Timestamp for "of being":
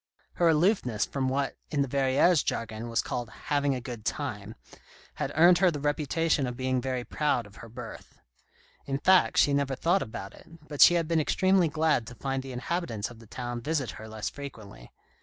6.47-6.81